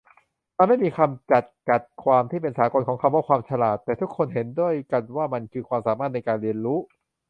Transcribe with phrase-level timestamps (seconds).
[0.57, 6.79] มันไม่มีคำจัดกัดความที่เป็นสากลของคำว่า ความฉลาด แต่ทุกคนเห็นด้วยกันว่ามันคือความสามารถในการเรียนรู้